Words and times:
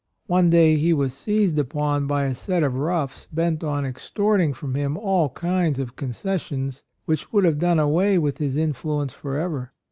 One 0.25 0.49
day 0.49 0.77
he 0.77 0.93
was 0.93 1.13
seized 1.13 1.59
upon 1.59 2.07
by 2.07 2.23
a 2.25 2.33
set 2.33 2.63
of 2.63 2.73
roughs 2.73 3.27
bent 3.31 3.63
on 3.63 3.85
extorting 3.85 4.51
from 4.51 4.73
him 4.73 4.97
all 4.97 5.29
kinds 5.29 5.77
of 5.77 5.95
con 5.95 6.09
cessions 6.09 6.81
which 7.05 7.31
would 7.31 7.43
have 7.43 7.53
AND 7.53 7.61
MOTHER. 7.61 7.67
101 7.67 7.77
done 7.87 7.91
away 8.07 8.17
with 8.17 8.37
his 8.39 8.57
influence 8.57 9.13
forever. 9.13 9.73